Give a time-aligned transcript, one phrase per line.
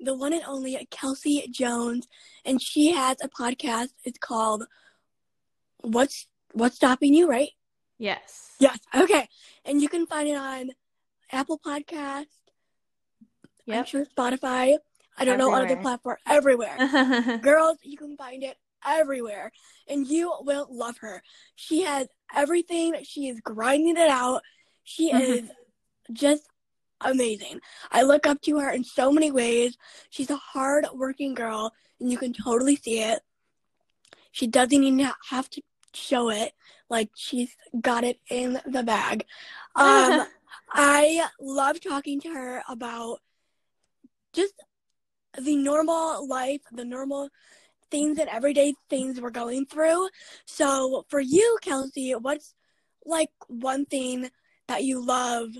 [0.00, 2.06] the one and only Kelsey Jones,
[2.44, 3.88] and she has a podcast.
[4.04, 4.64] It's called
[5.82, 7.50] "What's What's Stopping You?" Right?
[7.98, 8.54] Yes.
[8.60, 8.78] Yes.
[8.94, 9.28] Okay,
[9.64, 10.70] and you can find it on
[11.32, 12.26] Apple Podcast.
[13.70, 14.78] I'm sure Spotify.
[15.18, 15.82] I don't know other Everywhere.
[15.82, 17.38] platform everywhere.
[17.42, 18.56] Girls, you can find it
[18.86, 19.50] everywhere,
[19.88, 21.22] and you will love her.
[21.56, 22.94] She has everything.
[23.02, 24.42] She is grinding it out.
[24.84, 25.20] She Mhm.
[25.20, 25.50] is
[26.12, 26.44] just
[27.00, 27.60] amazing.
[27.90, 29.76] I look up to her in so many ways.
[30.10, 33.20] She's a hard working girl, and you can totally see it.
[34.32, 35.62] She doesn't even have to
[35.94, 36.52] show it.
[36.90, 39.24] Like she's got it in the bag.
[39.76, 40.26] Um,
[40.72, 43.20] I love talking to her about
[44.32, 44.54] just
[45.40, 47.28] the normal life, the normal
[47.90, 50.08] things and everyday things we're going through.
[50.46, 52.54] So for you, Kelsey, what's
[53.04, 54.30] like one thing
[54.66, 55.50] that you love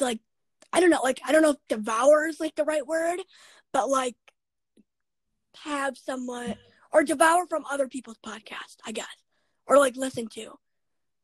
[0.00, 0.20] like
[0.72, 3.20] I don't know, like I don't know if devour is like the right word,
[3.72, 4.16] but like
[5.62, 6.54] have someone
[6.92, 9.06] or devour from other people's podcast, I guess.
[9.66, 10.58] Or like listen to.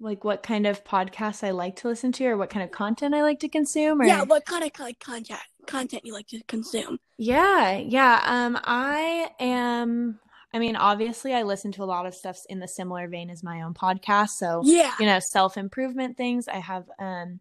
[0.00, 3.14] like what kind of podcasts I like to listen to or what kind of content
[3.14, 6.40] I like to consume or Yeah, what kind of like content content you like to
[6.46, 6.98] consume.
[7.18, 8.22] Yeah, yeah.
[8.24, 10.20] Um, I am.
[10.54, 13.42] I mean, obviously, I listen to a lot of stuff in the similar vein as
[13.42, 14.30] my own podcast.
[14.30, 14.94] So, Yeah.
[15.00, 16.48] you know, self improvement things.
[16.48, 17.40] I have um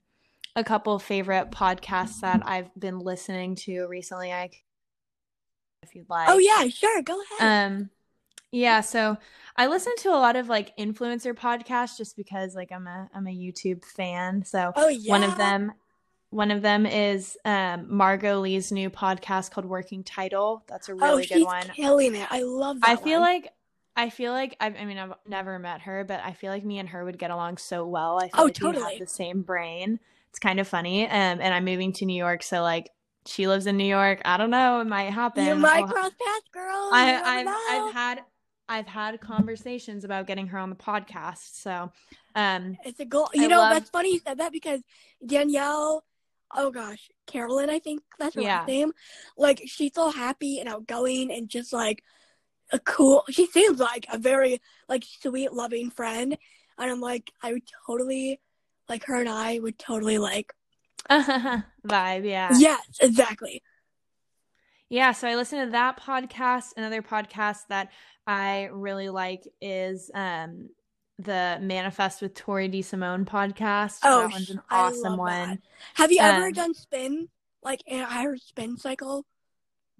[0.58, 4.34] a couple favorite podcasts that I've been listening to recently.
[4.34, 4.50] I,
[5.84, 6.28] if you'd like.
[6.30, 7.72] Oh yeah, sure, go ahead.
[7.72, 7.90] Um,
[8.52, 8.82] yeah.
[8.82, 9.18] So
[9.56, 13.28] I listen to a lot of like influencer podcasts just because like I'm a I'm
[13.28, 14.44] a YouTube fan.
[14.44, 15.12] So oh yeah.
[15.12, 15.74] one of them
[16.32, 20.64] one of them is um, Margot Lee's new podcast called Working Title.
[20.68, 21.68] That's a oh, really she's good one.
[21.76, 22.28] killing it.
[22.32, 22.90] I love that.
[22.90, 23.30] I feel one.
[23.30, 23.54] like
[23.96, 26.80] I feel like I've, I mean I've never met her, but I feel like me
[26.80, 28.18] and her would get along so well.
[28.18, 28.92] I feel Oh, like we totally.
[28.94, 30.00] have the same brain.
[30.30, 31.06] It's kind of funny.
[31.06, 31.12] Um,
[31.42, 32.90] and I'm moving to New York, so like
[33.26, 34.22] she lives in New York.
[34.26, 34.80] I don't know.
[34.82, 35.46] It might happen.
[35.46, 36.90] you might We'll- cross paths, girl.
[36.94, 37.48] I, I've.
[37.48, 38.24] I've had
[38.70, 41.54] I've had conversations about getting her on the podcast.
[41.62, 41.90] So,
[42.36, 43.30] um, It's a goal.
[43.34, 44.82] You I know, love- that's funny you said that because
[45.26, 46.04] Danielle,
[46.54, 48.66] oh gosh, Carolan, I think that's her Yeah.
[48.68, 48.92] name.
[49.38, 52.04] Like, she's so happy and outgoing and just like
[52.74, 56.38] a cool, she seems like a very like sweet, loving friend.
[56.78, 58.42] And I'm like, I would totally,
[58.90, 60.54] like, her and I would totally like,
[61.10, 61.64] vibe,
[62.26, 62.50] yeah.
[62.58, 63.62] yes, exactly.
[64.90, 66.68] Yeah, so I listen to that podcast.
[66.78, 67.92] Another podcast that
[68.26, 70.70] I really like is um
[71.20, 72.82] the Manifest with Tori D.
[72.82, 74.00] Simone podcast.
[74.04, 75.60] Oh, that one's an I awesome love that.
[75.96, 77.28] Have you ever Um, done spin?
[77.64, 79.26] Like, heard spin cycle.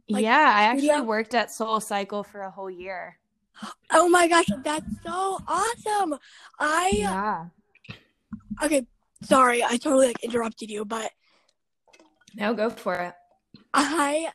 [0.10, 1.04] like, yeah, I actually studio?
[1.04, 3.18] worked at Soul Cycle for a whole year.
[3.92, 6.18] Oh my gosh, that's so awesome.
[6.60, 7.46] I, Yeah.
[8.64, 8.86] Okay,
[9.24, 11.12] sorry, I totally like interrupted you, but
[12.36, 13.14] No, go for it.
[13.74, 14.32] I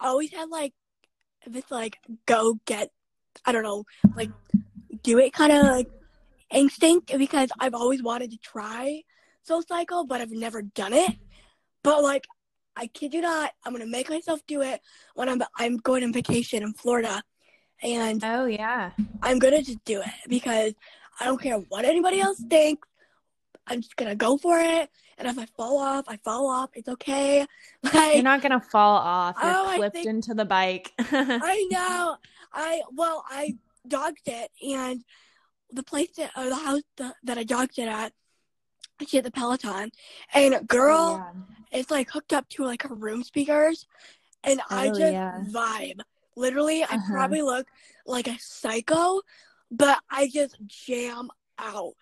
[0.00, 0.72] always had like
[1.46, 2.90] this like go get
[3.44, 3.84] I don't know
[4.16, 4.30] like
[5.02, 5.88] do it kind of like
[6.50, 9.02] instinct because I've always wanted to try
[9.42, 11.12] Soul Cycle but I've never done it.
[11.82, 12.26] But like
[12.76, 14.80] I kid you not, I'm gonna make myself do it
[15.14, 17.22] when I'm I'm going on vacation in Florida,
[17.82, 18.92] and Oh yeah.
[19.20, 20.74] I'm gonna just do it because
[21.18, 22.86] I don't care what anybody else thinks.
[23.68, 26.70] I'm just gonna go for it, and if I fall off, I fall off.
[26.74, 27.46] It's okay.
[27.82, 29.36] Like You're not gonna fall off.
[29.42, 30.92] You're Oh, I clipped think- into the bike.
[30.98, 32.16] I know.
[32.52, 33.56] I well, I
[33.86, 35.04] dogged it, and
[35.70, 38.12] the place that or the house that, that I dogged it at,
[39.06, 39.90] she had the Peloton,
[40.34, 41.22] and girl,
[41.72, 41.78] Yeah.
[41.80, 43.86] it's like hooked up to like her room speakers,
[44.44, 45.44] and I Oh, just yeah.
[45.50, 46.00] vibe.
[46.36, 47.12] Literally, I Uh-huh.
[47.12, 47.66] probably look
[48.06, 49.20] like a psycho,
[49.70, 51.94] but I just jam out.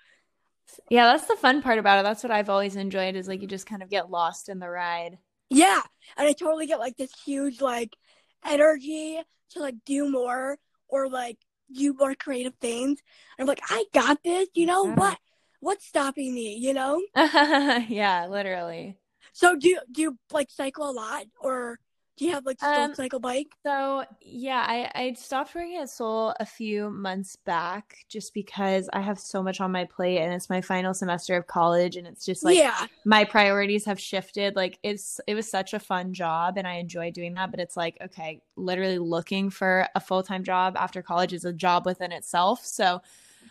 [0.88, 2.02] Yeah, that's the fun part about it.
[2.02, 4.68] That's what I've always enjoyed is like you just kind of get lost in the
[4.68, 5.18] ride.
[5.50, 5.82] Yeah,
[6.16, 7.96] and I totally get like this huge like
[8.44, 11.38] energy to like do more or like
[11.72, 13.00] do more creative things.
[13.38, 14.48] And I'm like, I got this.
[14.54, 14.94] You know Yeah.
[14.94, 15.18] what?
[15.60, 16.56] What's stopping me?
[16.56, 17.00] You know.
[17.16, 18.98] yeah, literally.
[19.32, 21.78] So do you, do you like cycle a lot, or
[22.16, 23.48] do you have like a Um, cycle bike?
[23.64, 29.00] So yeah, I I stopped working at Soul a few months back just because I
[29.00, 32.24] have so much on my plate and it's my final semester of college and it's
[32.24, 34.56] just like yeah, my priorities have shifted.
[34.56, 37.76] Like it's it was such a fun job and I enjoy doing that, but it's
[37.76, 42.64] like okay, literally looking for a full-time job after college is a job within itself.
[42.64, 43.02] So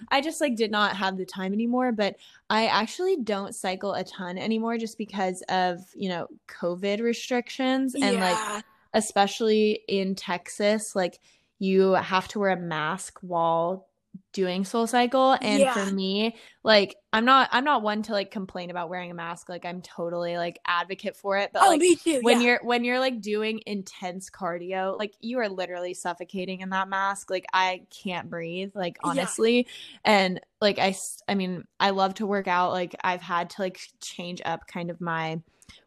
[0.09, 2.15] I just like did not have the time anymore, but
[2.50, 8.18] I actually don't cycle a ton anymore just because of, you know, COVID restrictions and
[8.18, 8.63] like
[8.94, 11.19] especially in Texas, like
[11.59, 13.88] you have to wear a mask while
[14.35, 15.73] doing soul cycle and Yeah.
[15.73, 19.47] for me like i'm not i'm not one to like complain about wearing a mask
[19.47, 22.19] like i'm totally like advocate for it but oh, like me too.
[22.21, 22.47] when yeah.
[22.47, 27.31] you're when you're like doing intense cardio like you are literally suffocating in that mask
[27.31, 29.11] like i can't breathe like Yeah.
[29.11, 29.67] honestly
[30.03, 30.93] and like i
[31.29, 34.91] i mean i love to work out like i've had to like change up kind
[34.91, 35.39] of my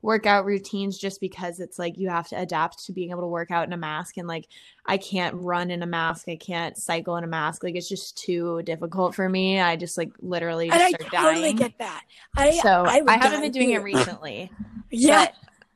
[0.02, 3.50] workout routines just because it's like you have to adapt to being able to work
[3.50, 4.46] out in a mask and like
[4.86, 8.16] I can't run in a mask I can't cycle in a mask like it's just
[8.16, 12.04] too difficult for me I just like literally and I totally dying get that.
[12.36, 13.74] I so I, I, haven't been doing too.
[13.74, 14.50] it recently
[14.90, 15.28] Yeah.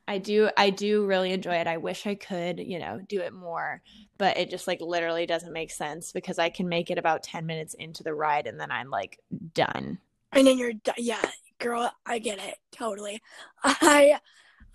[0.08, 1.66] I do I do really enjoy it.
[1.66, 3.80] I wish I could, you know, do it more,
[4.18, 7.46] but it just like literally doesn't make sense because I can make it about 10
[7.46, 9.20] minutes into the ride and then I'm like
[9.54, 9.98] done.
[10.32, 10.96] and then you're done.
[10.98, 11.24] yeah,
[11.58, 11.90] girl.
[12.04, 13.22] I get it totally.
[13.64, 14.18] I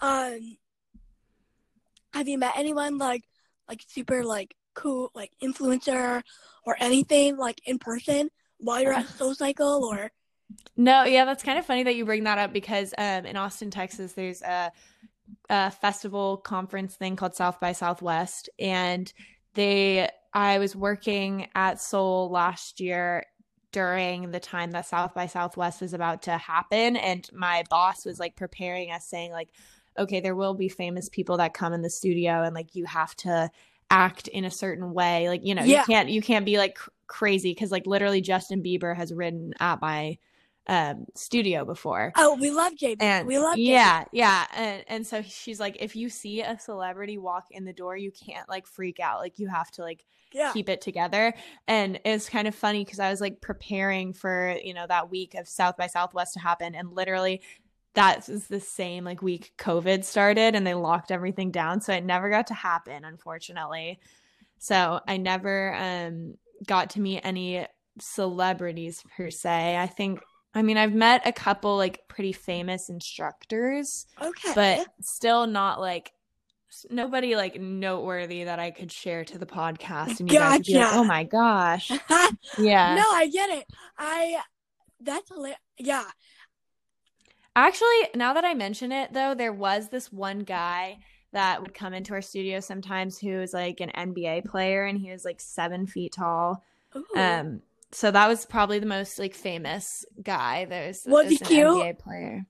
[0.01, 0.57] um.
[2.13, 3.23] Have you met anyone like
[3.67, 6.21] like super like cool like influencer
[6.65, 8.29] or anything like in person
[8.59, 10.11] while you're at Soul Cycle or
[10.77, 13.71] No, yeah, that's kind of funny that you bring that up because um in Austin,
[13.71, 14.71] Texas, there's a,
[15.49, 19.11] a festival conference thing called South by Southwest and
[19.55, 23.25] they I was working at Soul last year
[23.71, 28.19] during the time that South by Southwest was about to happen and my boss was
[28.19, 29.49] like preparing us saying like
[29.99, 33.15] okay, there will be famous people that come in the studio and like you have
[33.15, 33.49] to
[33.89, 35.29] act in a certain way.
[35.29, 35.79] Like, you know, Yeah.
[35.81, 39.53] you can't you can't be like cr- crazy cuz like literally Justin Bieber has ridden
[39.59, 40.17] at my
[40.69, 42.11] um studio before.
[42.17, 43.65] oh we love JB And we love JB.
[43.67, 47.71] yeah, yeah, and and so she's like, if you see a celebrity walk in the
[47.71, 49.19] door, you can't like freak out.
[49.19, 51.33] Like you have to like yeah keep it together.
[51.69, 55.35] And it's kind of funny because I was like preparing for you know that week
[55.35, 57.41] of South by Southwest to happen, and literally
[57.97, 62.05] that was the same like week COVID started, and they locked everything down, so it
[62.05, 63.99] never got to happen, unfortunately.
[64.59, 66.35] So I never um
[66.67, 67.65] got to meet any
[67.99, 69.77] celebrities per se.
[69.77, 70.21] I think.
[70.53, 76.11] I mean, I've met a couple like pretty famous instructors, okay but still not like
[76.89, 80.75] nobody like noteworthy that I could share to the podcast and you guys would be
[80.75, 81.91] like, "Oh my gosh."
[82.59, 82.95] Yeah.
[82.95, 83.65] no I get it
[83.97, 84.37] I
[85.01, 86.05] that's hilarious yeah
[87.57, 90.99] Actually, now that I mention it though, there was this one guy
[91.31, 95.09] that would come into our studio sometimes who was like an NBA player and he
[95.09, 96.63] was like 7 feet tall.
[96.95, 97.05] Ooh.
[97.15, 97.61] Um
[97.91, 100.65] so that was probably the most like famous guy.
[100.65, 101.65] There's Was he cute?
[101.65, 102.45] NBA player.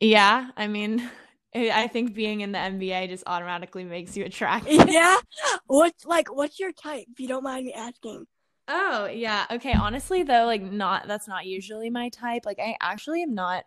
[0.00, 1.06] Yeah, I mean,
[1.54, 4.88] I I think being in the NBA just automatically makes you attractive.
[4.88, 5.18] yeah
[5.66, 8.26] what's like what's your type if you don't mind me asking
[8.66, 9.44] Oh, yeah.
[9.50, 12.46] Okay, honestly though, like not that's not usually my type.
[12.46, 13.64] Like I actually am not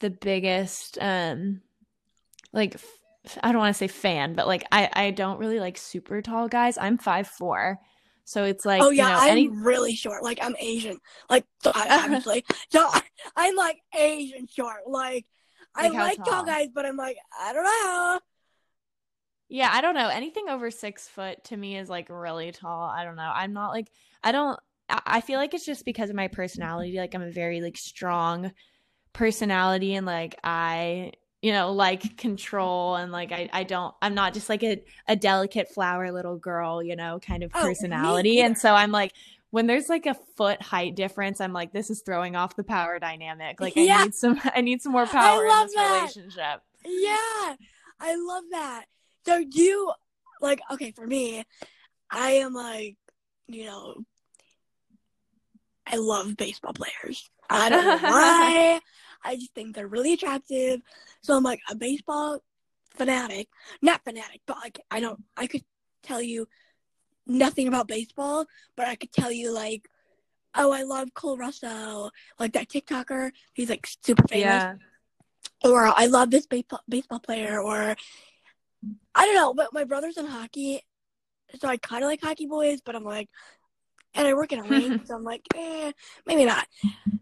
[0.00, 1.60] the biggest um
[2.52, 5.78] like f- I don't want to say fan, but like I I don't really like
[5.78, 6.76] super tall guys.
[6.78, 7.78] I'm five four.
[8.26, 10.98] So it's like, oh yeah you know, i'm any really short like i'm asian
[11.28, 13.02] like I- obviously so I,
[13.36, 15.26] i'm like asian short like
[15.74, 16.44] i Like how like tall tall?
[16.46, 18.20] guys but i'm like i don't know
[19.50, 20.08] Yeah, I don't know.
[20.08, 22.88] Anything over six foot to me is like really tall.
[22.88, 23.30] I don't know.
[23.32, 23.88] I'm not like
[24.22, 24.58] I don't.
[24.88, 26.96] I I feel like it's just because of my personality.
[26.96, 28.52] Like I'm a very like strong
[29.14, 33.94] personality, and like I, you know, like control, and like I, I don't.
[34.02, 37.62] I'm not just like a a delicate flower little girl, you know, kind of Oh,
[37.62, 38.42] personality.
[38.42, 39.12] And so I'm like.
[39.50, 42.98] When there's like a foot height difference, I'm like, this is throwing off the power
[42.98, 43.60] dynamic.
[43.60, 44.02] Like, I Yeah.
[44.02, 45.96] need some, I need some more power in love this that.
[46.16, 46.62] relationship.
[46.84, 47.54] Yeah,
[48.00, 48.86] I love that.
[49.24, 49.92] So you
[50.40, 51.44] like okay for me,
[52.10, 52.96] I am like,
[53.46, 54.02] you know,
[55.86, 57.30] I love baseball players.
[57.48, 58.80] I don't know why.
[59.24, 60.80] I just think they're really attractive.
[61.22, 62.40] So I'm like a baseball
[62.94, 63.48] fanatic.
[63.82, 65.62] Not fanatic, but like I don't I could
[66.02, 66.46] tell you
[67.26, 69.88] nothing about baseball, but I could tell you like
[70.54, 73.30] oh I love Cole Russell, like that TikToker.
[73.54, 74.74] He's like super famous Yeah.
[75.64, 77.96] or I love this baseball baseball player, or
[79.14, 79.54] I don't know.
[79.54, 80.82] But my brother's in hockey,
[81.58, 82.80] so I kind of like hockey boys.
[82.84, 83.28] But I'm like,
[84.14, 85.92] and I work in a rink, so I'm like, eh,
[86.26, 86.66] maybe not.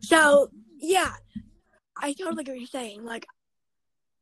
[0.00, 1.12] So yeah,
[2.02, 3.04] I totally get what you're saying.
[3.04, 3.26] Like,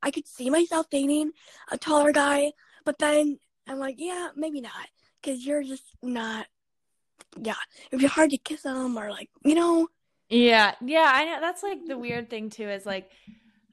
[0.03, 1.33] I could see myself dating
[1.73, 2.53] a taller guy,
[2.85, 4.89] but then I'm like, yeah, maybe not,
[5.23, 6.47] because you're just not.
[7.41, 7.55] Yeah,
[7.91, 9.89] it'd be hard to kiss them, or like, you know,
[10.29, 11.39] Yeah, yeah, I know.
[11.41, 13.11] That's like the weird thing too is like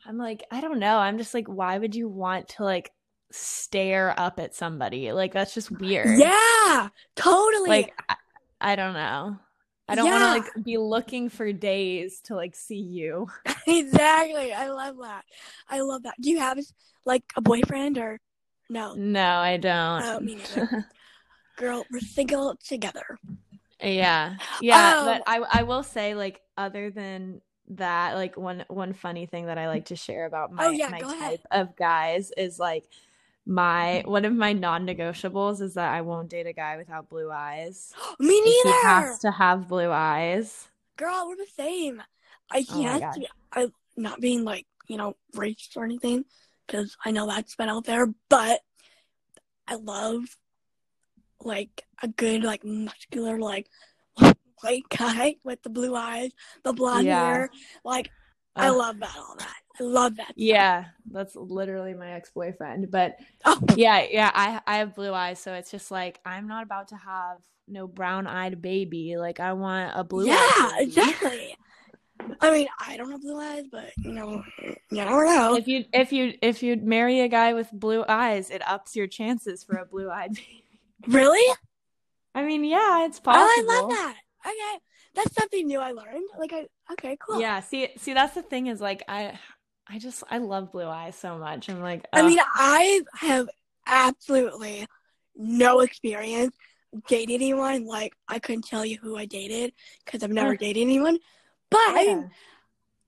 [0.05, 0.97] I'm like I don't know.
[0.97, 2.91] I'm just like why would you want to like
[3.31, 5.11] stare up at somebody?
[5.11, 6.17] Like that's just weird.
[6.19, 7.69] yeah, totally.
[7.69, 8.15] Like I,
[8.59, 9.37] I don't know.
[9.89, 10.19] I don't Yeah.
[10.19, 13.27] want to like be looking for days to like see you.
[13.67, 14.53] exactly.
[14.53, 15.23] I love that.
[15.69, 16.15] I love that.
[16.21, 16.59] Do you have
[17.05, 18.19] like a boyfriend or
[18.69, 18.95] no?
[18.95, 20.03] No, I don't.
[20.03, 20.85] Oh, me neither.
[21.57, 23.17] Girl, we're single together.
[23.81, 24.35] Yeah.
[24.61, 24.97] Yeah.
[24.99, 29.47] Um, but I I will say, like, other than that, like one one funny thing
[29.47, 31.39] that I like to share about my Oh, yeah, my type ahead.
[31.51, 32.85] of guys is like
[33.47, 37.93] my one of my non-negotiables is that I won't date a guy without blue eyes.
[38.19, 38.77] Me Like, he neither.
[38.87, 40.67] has to have blue eyes.
[40.97, 42.01] Girl, we're the same.
[42.51, 43.01] I Oh can't.
[43.01, 43.17] gosh.
[43.53, 46.25] I not being like you know racist or anything,
[46.65, 48.07] because I know that's been out there.
[48.29, 48.61] But
[49.67, 50.23] I love
[51.39, 53.69] like a good like muscular like
[54.61, 56.31] white guy with the blue eyes,
[56.63, 57.25] the blonde Yeah.
[57.25, 57.49] hair.
[57.85, 58.11] Like
[58.57, 58.77] I oh.
[58.77, 59.15] love that.
[59.17, 59.55] All that.
[59.79, 60.33] I love that.
[60.35, 62.89] Yeah, that's literally my ex-boyfriend.
[62.89, 66.63] But Oh, yeah, yeah, I I have blue eyes, so it's just like I'm not
[66.63, 67.37] about to have
[67.67, 69.17] no brown-eyed baby.
[69.17, 71.55] Like I want a blue yeah, exactly.
[72.41, 75.55] I mean, I don't have blue eyes, but you know, you never know.
[75.55, 79.07] If you if you if you marry a guy with blue eyes, it ups your
[79.07, 80.63] chances for a blue-eyed baby.
[81.07, 81.55] Really?
[82.33, 83.45] I mean, yeah, it's possible.
[83.47, 83.65] Oh.
[83.69, 84.15] I love that.
[84.45, 84.83] Okay,
[85.15, 86.27] that's something new I learned.
[86.37, 87.39] Like, I okay, cool.
[87.41, 89.39] Yeah, see see that's the thing is like I
[89.87, 91.69] I just I love blue eyes so much.
[91.69, 93.49] I'm like I mean, I have
[93.85, 94.85] absolutely
[95.35, 96.55] no experience
[97.07, 97.85] dating anyone.
[97.85, 99.73] Like, I couldn't tell you who I dated
[100.05, 101.17] because I've never dated anyone.
[101.69, 102.15] But I Yeah.
[102.15, 102.31] mean,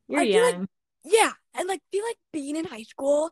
[0.08, 0.70] You're I feel like-
[1.04, 3.32] yeah, and like feel like being in high school,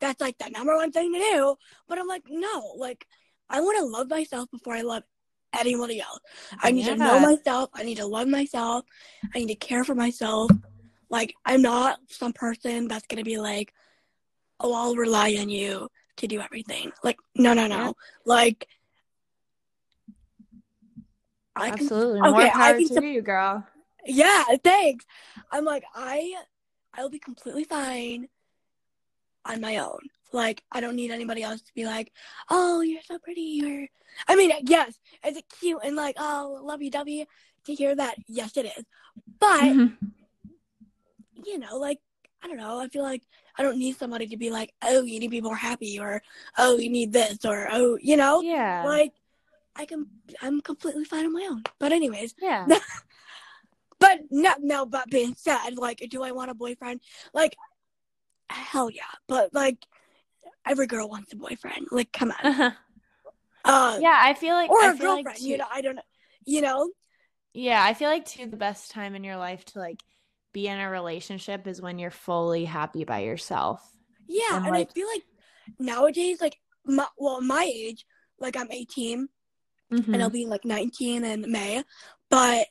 [0.00, 1.56] that's like the number one thing to do.
[1.88, 3.06] But I'm like, no, like
[3.48, 5.04] I want to love myself before I love
[5.58, 6.18] anybody else.
[6.62, 7.70] I need to know myself.
[7.74, 8.84] I need to love myself.
[9.34, 10.50] I need to care for myself.
[11.10, 13.72] Like I'm not some person that's gonna be like,
[14.60, 15.88] oh, I'll rely on you
[16.18, 16.92] to do everything.
[17.02, 17.76] Like no, no, no.
[17.76, 17.92] Yeah.
[18.24, 18.66] Like
[21.56, 22.20] I can Absolutely.
[22.20, 23.66] okay, More I power can to you, girl.
[24.06, 25.04] yeah, thanks.
[25.50, 26.34] I'm like, I
[26.94, 28.28] I'll be completely fine
[29.44, 30.00] on my own.
[30.32, 32.12] Like, I don't need anybody else to be like,
[32.50, 33.88] oh, you're so pretty, or
[34.26, 37.24] I mean, yes, is it cute and like, oh, love you, W
[37.64, 38.16] to hear that?
[38.26, 38.84] Yes, it is.
[39.38, 39.96] But Mhm.
[41.44, 41.98] you know, like,
[42.42, 42.80] I don't know.
[42.80, 43.22] I feel like
[43.56, 46.22] I don't need somebody to be like, oh, you need to be more happy, or
[46.56, 48.84] oh, you need this, or oh, you know, Yeah.
[48.84, 49.12] like,
[49.76, 50.06] I can,
[50.42, 51.62] I'm completely fine on my own.
[51.78, 52.66] But anyways, yeah.
[54.00, 54.86] But no, no.
[54.86, 57.00] But being said, like, do I want a boyfriend?
[57.34, 57.56] Like,
[58.48, 59.02] hell yeah.
[59.26, 59.78] But like,
[60.68, 61.88] every girl wants a boyfriend.
[61.90, 62.46] Like, come on.
[62.46, 62.70] Uh-huh.
[63.64, 65.38] Uh, yeah, I feel like or I a feel like girlfriend.
[65.38, 66.02] too- you know, I don't know.
[66.46, 66.90] You know.
[67.54, 70.00] Yeah, I feel like too the best time in your life to like
[70.52, 73.80] be in a relationship is when you're fully happy by yourself.
[74.26, 75.24] Yeah, And, and, like- I feel like
[75.78, 78.06] nowadays, like, my, well, my age,
[78.38, 79.28] like, I'm 18,
[79.92, 80.14] Mhm.
[80.14, 81.82] and I'll be like 19 in May.
[82.30, 82.68] But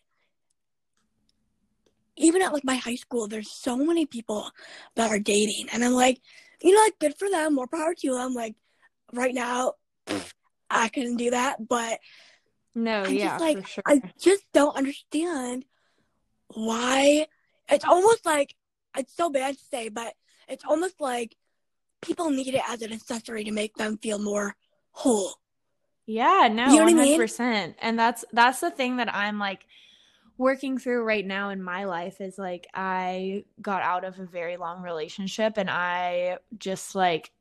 [2.16, 4.50] even at like my high school, there's so many people
[4.96, 6.20] that are dating, and I'm like,
[6.62, 8.34] you know, like good for them, more power to them.
[8.34, 8.56] Like
[9.14, 9.74] right now,
[10.08, 10.34] pff,
[10.70, 12.00] I couldn't do that, but
[12.76, 13.84] No, I yeah, just like for sure.
[13.86, 15.66] I just don't understand
[16.48, 17.28] why.
[17.70, 18.56] It's almost like
[18.98, 20.14] it's so bad to say, but
[20.48, 21.36] it's almost like
[22.02, 24.56] people need it as an accessory to make them feel more
[24.92, 25.34] whole.
[26.06, 27.20] Yeah, no, You know what I mean?
[27.20, 27.76] 100%.
[27.82, 29.66] And that's that's the thing that I'm like
[30.38, 34.58] working through right now in my life is like I got out of a very
[34.58, 37.32] long relationship and I just like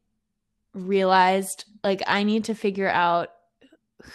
[0.73, 3.31] realized like I need to figure out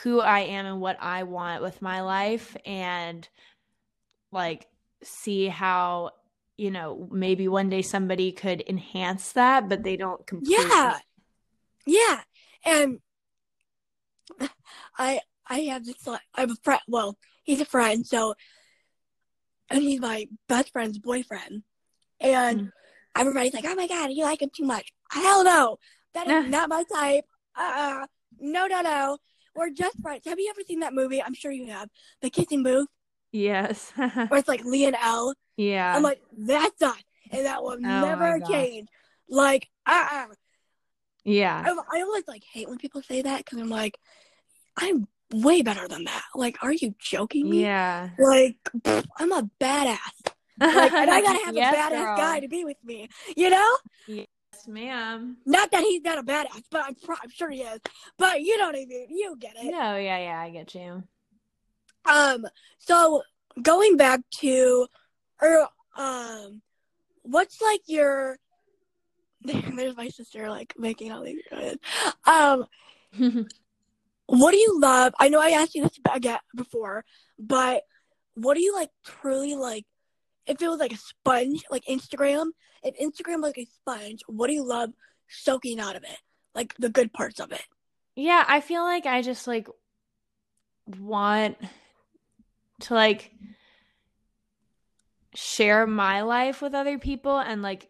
[0.03, 3.27] who I am and what I want with my life and
[4.31, 4.67] like
[5.03, 6.11] see how
[6.57, 10.97] you know maybe one day somebody could enhance that but they don't completely Yeah.
[11.85, 12.21] Yeah.
[12.65, 12.99] And
[14.97, 18.35] I I have this like I have a friend well, he's a friend, so
[19.71, 21.63] and he's my best friend's boyfriend.
[22.19, 22.71] And Mm.
[23.15, 24.91] everybody's like, Oh my god, you like him too much.
[25.11, 25.77] Hell no.
[26.13, 27.25] That is not my type.
[27.55, 28.05] Uh
[28.39, 29.17] no no no.
[29.55, 30.23] We're just friends.
[30.25, 31.21] Have you ever seen that movie?
[31.21, 31.89] I'm sure you have.
[32.21, 32.87] The Kissing Booth,
[33.31, 35.33] yes where it's like Lee and Elle.
[35.57, 37.01] yeah I'm like, that's us.
[37.31, 38.87] And that will Oh never change.
[39.29, 40.25] Like, uh uh
[41.23, 43.97] yeah I, I always like hate when people say that because I'm like,
[44.77, 46.23] I'm way better than that.
[46.35, 47.61] Like, are you joking me?
[47.61, 49.97] yeah Like, pfft, I'm a badass.
[50.59, 52.17] Like, and I gotta have Yes, a badass girl.
[52.17, 53.09] guy to be with me.
[53.35, 53.77] You know?
[54.07, 54.27] Yes,
[54.67, 55.37] ma'am.
[55.45, 57.79] Not that he's not a badass, but I'm, pro- I'm sure he is.
[58.17, 59.07] But you know what I mean.
[59.09, 59.71] You get it.
[59.71, 61.03] No, yeah, yeah, I get you.
[62.05, 62.45] Um.
[62.79, 63.23] So
[63.61, 64.87] going back to,
[65.41, 66.61] or um,
[67.23, 68.37] what's like your?
[69.41, 71.41] There's my sister like making all these.
[72.25, 72.65] Um.
[74.31, 75.13] what do you love?
[75.19, 75.99] I know I asked you this
[76.55, 77.03] before,
[77.37, 77.83] but
[78.35, 79.85] what do you like truly like?
[80.47, 82.47] If it was like a sponge, like Instagram,
[82.81, 84.91] if Instagram was like a sponge, what do you love
[85.27, 86.17] soaking out of it?
[86.55, 87.63] Like the good parts of it.
[88.15, 89.67] yeah, I feel like I just like
[90.99, 91.57] want
[92.81, 93.31] to like
[95.35, 97.89] share my life with other people and like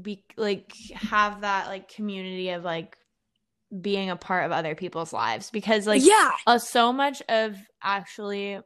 [0.00, 2.96] be like have that like community of like
[3.80, 8.58] being a part of other people's lives because like yeah uh, so much of actually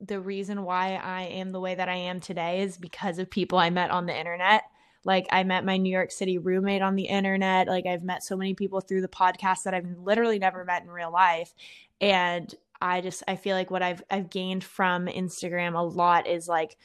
[0.00, 3.58] the reason why I am the way that I am today is because of people
[3.58, 4.62] I met on the internet.
[5.04, 7.68] Like I met my New York City roommate on the internet.
[7.68, 10.90] Like I've met so many people through the podcast that I've literally never met in
[10.90, 11.54] real life.
[12.00, 16.48] And I just I feel like what I've I've gained from Instagram a lot is
[16.48, 16.76] like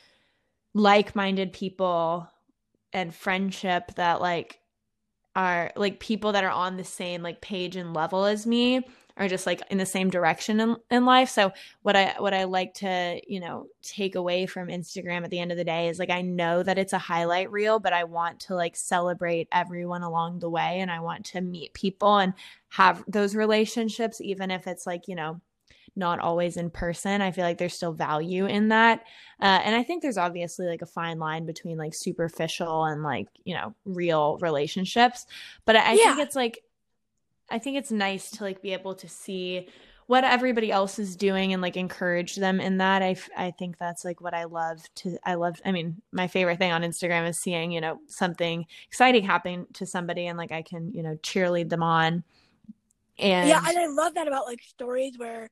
[0.73, 2.29] like-minded people
[2.91, 4.59] and friendship that like
[5.35, 8.85] are like people that are on the same like page and level as me
[9.17, 11.29] are just like in the same direction in, in life.
[11.29, 11.51] So
[11.83, 15.51] what i what i like to you know take away from instagram at the end
[15.51, 18.39] of the day is like i know that it's a highlight reel but i want
[18.39, 22.33] to like celebrate everyone along the way and i want to meet people and
[22.69, 25.39] have those relationships even if it's like you know
[25.95, 27.21] not always in person.
[27.21, 29.01] I feel like there's still value in that.
[29.41, 33.27] Uh, and I think there's obviously like a fine line between like superficial and like,
[33.43, 35.25] you know, real relationships.
[35.65, 36.15] But I, I yeah.
[36.15, 36.63] think it's like,
[37.49, 39.69] I think it's nice to like be able to see
[40.07, 43.01] what everybody else is doing and like encourage them in that.
[43.01, 46.59] I, I think that's like what I love to, I love, I mean, my favorite
[46.59, 50.61] thing on Instagram is seeing, you know, something exciting happen to somebody and like I
[50.61, 52.23] can, you know, cheerlead them on.
[53.17, 55.49] And yeah, and I love that about like stories where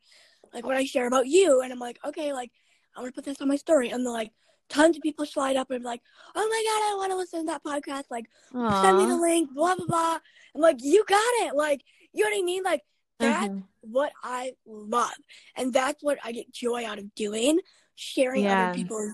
[0.53, 2.51] like what I share about you, and I'm like, okay, like
[2.95, 4.31] I'm gonna put this on my story, and then like
[4.69, 6.01] tons of people slide up and be like,
[6.35, 8.05] oh my god, I want to listen to that podcast.
[8.09, 8.81] Like, Aww.
[8.81, 10.19] send me the link, blah blah blah.
[10.55, 11.55] I'm like, you got it.
[11.55, 11.83] Like,
[12.13, 12.63] you know what I mean?
[12.63, 12.81] Like
[13.19, 13.59] that's mm-hmm.
[13.81, 15.13] what I love,
[15.55, 17.59] and that's what I get joy out of doing,
[17.95, 18.69] sharing yeah.
[18.69, 19.13] other people's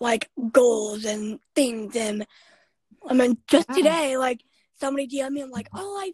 [0.00, 1.96] like goals and things.
[1.96, 2.26] And
[3.08, 3.74] I mean, just yeah.
[3.74, 4.42] today, like
[4.78, 6.12] somebody DM me, I'm like, oh, I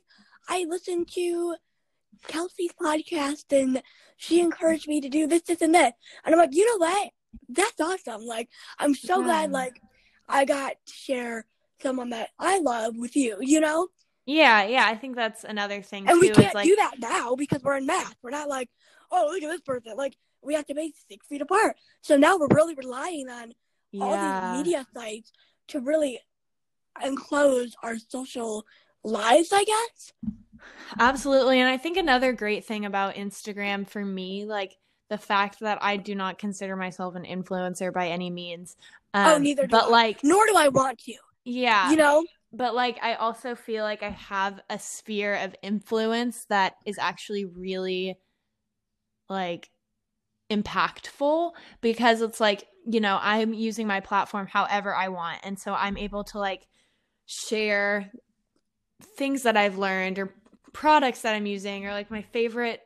[0.48, 1.56] I listened to
[2.26, 3.82] Kelsey's podcast and
[4.16, 5.94] she encouraged me to do this, this, and that.
[6.24, 7.10] And I'm like, you know what?
[7.48, 8.24] That's awesome.
[8.26, 8.48] Like,
[8.78, 9.24] I'm so yeah.
[9.24, 9.80] glad, like,
[10.28, 11.46] I got to share
[11.82, 13.88] someone that I love with you, you know?
[14.24, 14.86] Yeah, yeah.
[14.86, 16.08] I think that's another thing.
[16.08, 16.66] And too, we can't like...
[16.66, 18.14] do that now because we're in math.
[18.22, 18.70] We're not like,
[19.10, 19.96] oh, look at this person.
[19.96, 21.76] Like, we have to be six feet apart.
[22.02, 23.52] So now we're really relying on
[23.90, 24.04] yeah.
[24.04, 25.32] all these media sites
[25.68, 26.20] to really
[27.02, 28.64] enclose our social
[29.02, 30.12] lives, I guess.
[30.98, 31.60] Absolutely.
[31.60, 34.76] And I think another great thing about Instagram for me, like
[35.08, 38.76] the fact that I do not consider myself an influencer by any means.
[39.14, 39.88] Oh, um, oh, neither But I.
[39.88, 41.14] like, nor do I want to.
[41.44, 41.90] Yeah.
[41.90, 42.24] You know?
[42.52, 47.44] But like, I also feel like I have a sphere of influence that is actually
[47.44, 48.18] really
[49.28, 49.70] like
[50.50, 55.40] impactful because it's like, you know, I'm using my platform however I want.
[55.44, 56.66] And so I'm able to like
[57.26, 58.10] share
[59.16, 60.34] things that I've learned or
[60.72, 62.82] products that I'm using or like my favorite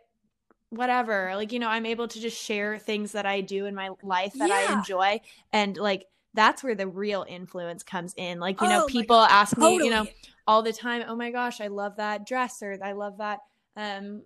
[0.71, 1.33] whatever.
[1.35, 4.33] Like, you know, I'm able to just share things that I do in my life
[4.35, 4.67] that yeah.
[4.69, 5.21] I enjoy.
[5.53, 8.41] And like, that's where the real influence comes in.
[8.41, 9.79] Like, you oh, know, people ask totally.
[9.79, 10.07] me, you know,
[10.47, 13.41] all the time, oh my gosh, I love that dress or I love that,
[13.77, 14.23] um,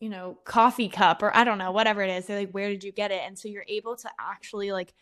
[0.00, 2.26] you know, coffee cup or I don't know, whatever it is.
[2.26, 3.20] They're like, where did you get it?
[3.24, 4.94] And so you're able to actually like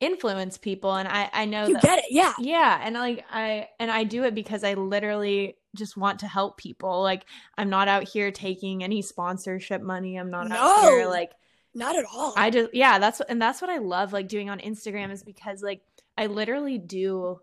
[0.00, 0.94] influence people.
[0.94, 2.06] And I, I know you that, get it.
[2.10, 2.34] Yeah.
[2.38, 2.80] Yeah.
[2.82, 7.02] And like, I, and I do it because I literally just want to help people.
[7.02, 7.24] Like
[7.56, 10.16] I'm not out here taking any sponsorship money.
[10.16, 11.32] I'm not no, out here like
[11.74, 12.34] not at all.
[12.36, 15.62] I just yeah, that's and that's what I love like doing on Instagram is because
[15.62, 15.82] like
[16.16, 17.40] I literally do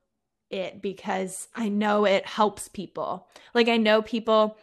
[0.49, 3.27] it because I know it helps people.
[3.53, 4.57] Like I know people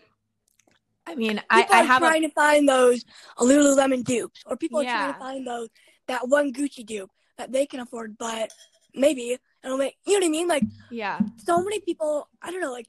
[1.06, 3.04] I mean, people I, I have trying a, to find those
[3.38, 4.92] Lululemon dupes, or people yeah.
[4.94, 5.68] are trying to find those
[6.06, 8.50] that one Gucci dupe that they can afford, but
[8.94, 10.48] maybe it'll make you know what I mean.
[10.48, 12.28] Like, yeah, so many people.
[12.40, 12.72] I don't know.
[12.72, 12.88] Like,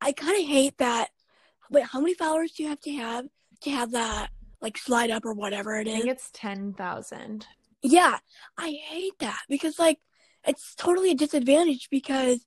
[0.00, 1.10] I kind of hate that.
[1.70, 3.26] Wait, how many followers do you have to have
[3.62, 5.94] to have that like slide up or whatever it is?
[5.94, 7.46] I think it's ten thousand.
[7.82, 8.18] Yeah,
[8.58, 9.98] I hate that because like
[10.46, 12.44] it's totally a disadvantage because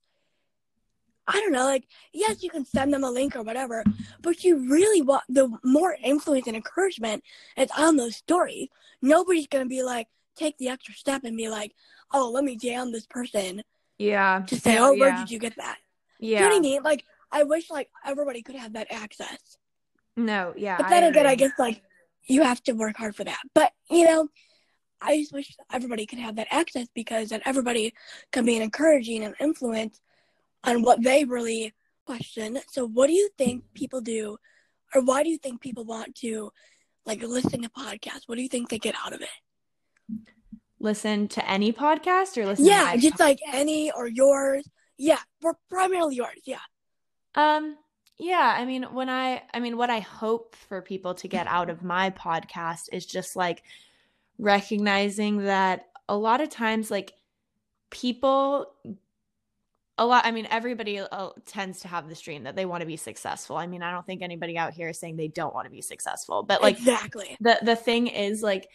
[1.26, 3.84] I don't know, like yes, you can send them a link or whatever,
[4.20, 7.24] but you really want the more influence and encouragement
[7.56, 8.68] is on those stories.
[9.00, 11.72] Nobody's gonna be like take the extra step and be like,
[12.12, 13.62] oh, let me jam this person.
[13.98, 14.42] Yeah.
[14.48, 15.78] To say, oh, where did you get that?
[16.18, 16.38] Yeah.
[16.38, 16.82] You know what I mean?
[16.82, 19.58] Like I wish like everybody could have that access.
[20.16, 20.76] No, yeah.
[20.78, 21.82] But then I again, I guess like
[22.26, 23.40] you have to work hard for that.
[23.54, 24.28] But you know,
[25.02, 27.92] I just wish everybody could have that access because then everybody
[28.30, 30.00] can be an encouraging and influence
[30.62, 31.74] on what they really
[32.06, 32.60] question.
[32.70, 34.36] So, what do you think people do,
[34.94, 36.52] or why do you think people want to
[37.04, 38.22] like listen to podcasts?
[38.26, 40.24] What do you think they get out of it?
[40.78, 42.64] Listen to any podcast or listen?
[42.64, 44.68] Yeah, just like any or yours.
[44.96, 46.40] Yeah, we're primarily yours.
[46.44, 46.58] Yeah.
[47.34, 47.76] Um,
[48.18, 51.68] yeah, I mean, when I, I mean, what I hope for people to get out
[51.68, 53.62] of my podcast is just like
[54.38, 57.12] recognizing that a lot of times like
[57.90, 58.72] people
[59.96, 62.86] a lot i mean everybody uh, tends to have this dream that they want to
[62.86, 63.56] be successful.
[63.56, 65.80] I mean i don't think anybody out here is saying they don't want to be
[65.80, 67.36] successful but like exactly.
[67.40, 68.68] the the thing is like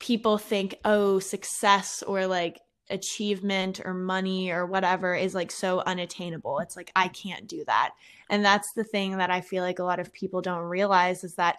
[0.00, 6.58] people think oh success or like achievement or money or whatever is like so unattainable.
[6.60, 7.90] It's like i can't do that.
[8.30, 11.34] And that's the thing that i feel like a lot of people don't realize is
[11.34, 11.58] that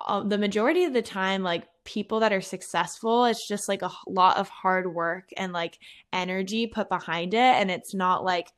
[0.00, 3.90] uh, the majority of the time like people that are successful it's just like a
[4.06, 5.78] lot of hard work and like
[6.12, 7.38] energy put behind it.
[7.38, 8.48] And it's not like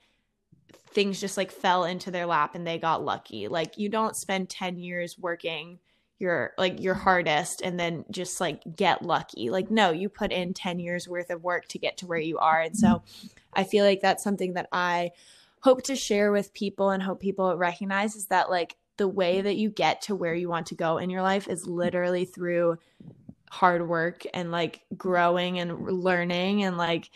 [0.95, 3.49] things just like fell into their lap and they got lucky.
[3.49, 5.79] Like you don't spend 10 years working
[6.25, 9.51] your like your hardest and then just like get lucky.
[9.51, 12.39] Like no you put in 10 years worth of work to get to where you
[12.39, 12.61] are.
[12.61, 13.03] And so
[13.57, 15.11] i feel like that's something that i
[15.61, 19.57] hope to share with people and hope people recognize is that like the way that
[19.57, 22.77] you get to where you want to go in your life is literally through
[23.51, 27.11] hard work and like growing and learning and like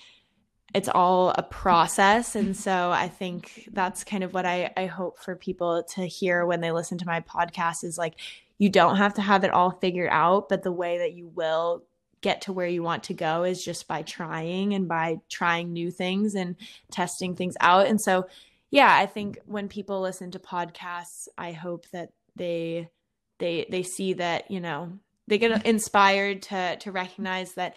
[0.74, 2.36] it's all a process.
[2.36, 6.46] And so i think that's kind of what i i hope for people to hear
[6.46, 8.14] when they listen to my podcast is like
[8.58, 11.84] you don't have to have it all figured out but the way that you will
[12.20, 15.90] get to where you want to go is just by trying and by trying new
[15.90, 16.56] things and
[16.90, 18.26] testing things out and so
[18.70, 22.90] yeah, I think when people listen to podcasts, I hope that they
[23.38, 24.92] they they see that, you know,
[25.26, 27.74] they get inspired to to recognize that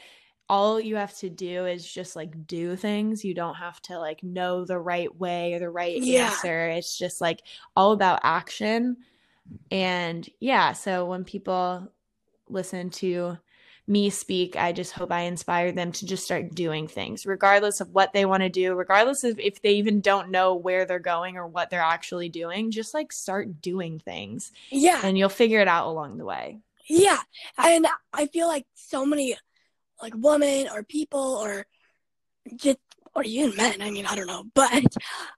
[0.49, 3.23] all you have to do is just like do things.
[3.23, 6.25] You don't have to like know the right way or the right yeah.
[6.25, 6.67] answer.
[6.67, 7.41] It's just like
[7.75, 8.97] all about action.
[9.69, 11.91] And yeah, so when people
[12.47, 13.37] listen to
[13.87, 17.89] me speak, I just hope I inspire them to just start doing things, regardless of
[17.89, 21.35] what they want to do, regardless of if they even don't know where they're going
[21.37, 22.71] or what they're actually doing.
[22.71, 24.51] Just like start doing things.
[24.69, 25.01] Yeah.
[25.03, 26.59] And you'll figure it out along the way.
[26.87, 27.19] Yeah.
[27.57, 29.35] And I feel like so many
[30.01, 31.65] like women or people or
[32.55, 32.79] just
[33.13, 34.83] or even men, I mean, I don't know, but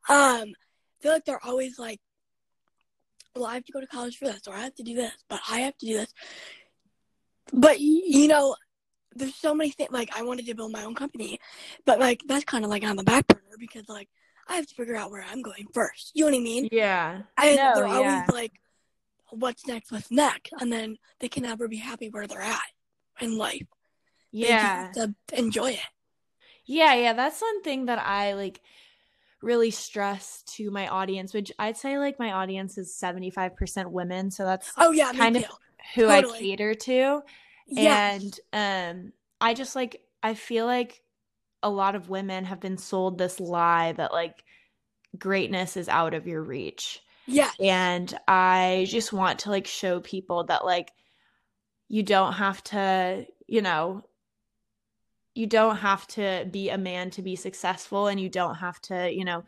[0.10, 2.00] um I feel like they're always like,
[3.36, 5.14] Well, I have to go to college for this or I have to do this,
[5.30, 6.14] but I have to do this
[7.52, 8.56] but you know,
[9.16, 9.92] there's so many things.
[9.92, 11.40] Like I wanted to build my own company,
[11.86, 14.10] but like that's kind of like on the back burner because like
[14.48, 16.12] I have to figure out where I'm going first.
[16.14, 16.70] You know what I mean?
[16.72, 17.22] Yeah.
[17.38, 18.26] I no, they're always yeah.
[18.32, 18.54] like,
[19.32, 19.92] "What's next?
[19.92, 22.60] What's next?" And then they can never be happy where they're at
[23.22, 23.68] in life.
[24.32, 24.92] Yeah.
[24.96, 25.80] to enjoy it.
[26.66, 27.14] Yeah, yeah.
[27.14, 28.62] That's one thing that I like
[29.44, 34.32] really stress to my audience, which I'd say like my audience is 75% women.
[34.32, 35.46] So that's oh yeah, kind of
[35.96, 36.38] who totally.
[36.38, 37.22] I cater to.
[37.68, 38.40] Yes.
[38.54, 41.02] And um I just like I feel like
[41.62, 44.44] a lot of women have been sold this lie that like
[45.18, 47.02] greatness is out of your reach.
[47.26, 47.52] Yeah.
[47.60, 50.92] And I just want to like show people that like
[51.88, 54.04] you don't have to, you know,
[55.36, 59.12] you don't have to be a man to be successful and you don't have to,
[59.12, 59.44] you know,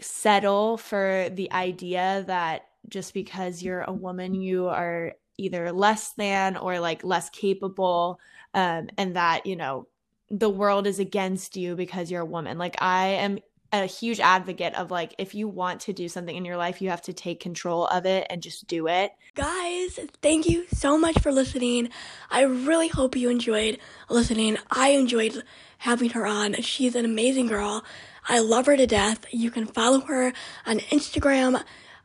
[0.00, 6.56] settle for the idea that just because you're a woman, you are either less than
[6.56, 8.20] or like less capable,
[8.54, 9.86] um, and that, you know,
[10.30, 12.58] the world is against you because you're a woman.
[12.58, 13.38] Like, I am
[13.72, 16.90] a huge advocate of like if you want to do something in your life you
[16.90, 19.12] have to take control of it and just do it.
[19.34, 21.88] Guys thank you so much for listening.
[22.30, 23.78] I really hope you enjoyed
[24.10, 24.58] listening.
[24.70, 25.42] I enjoyed
[25.78, 26.54] having her on.
[26.60, 27.84] She's an amazing girl.
[28.28, 29.24] I love her to death.
[29.30, 30.32] You can follow her
[30.66, 31.62] on instagram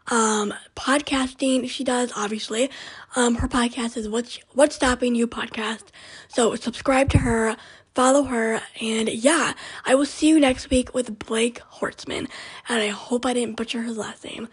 [0.10, 1.69] um, podcasting.
[1.69, 2.69] She does, obviously.
[3.15, 5.84] Um, her podcast is What's, What's Stopping You podcast.
[6.27, 7.58] So subscribe to her,
[7.97, 12.29] follow her, and yeah, I will see you next week with Blake Hortzman.
[12.69, 14.45] And I hope I didn't butcher his last name.